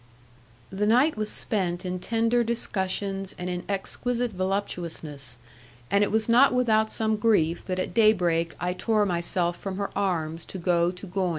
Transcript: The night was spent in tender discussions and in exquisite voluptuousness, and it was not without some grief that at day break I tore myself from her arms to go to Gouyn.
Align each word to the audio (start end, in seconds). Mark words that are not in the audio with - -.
The 0.71 0.87
night 0.87 1.15
was 1.15 1.29
spent 1.29 1.85
in 1.85 1.99
tender 1.99 2.43
discussions 2.43 3.35
and 3.37 3.51
in 3.51 3.63
exquisite 3.69 4.31
voluptuousness, 4.31 5.37
and 5.91 6.03
it 6.03 6.09
was 6.09 6.27
not 6.27 6.55
without 6.55 6.91
some 6.91 7.17
grief 7.17 7.63
that 7.65 7.77
at 7.77 7.93
day 7.93 8.11
break 8.11 8.55
I 8.59 8.73
tore 8.73 9.05
myself 9.05 9.57
from 9.57 9.77
her 9.77 9.95
arms 9.95 10.43
to 10.45 10.57
go 10.57 10.89
to 10.89 11.05
Gouyn. 11.05 11.29